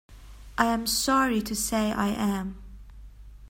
[0.57, 2.59] I am sorry to say I am.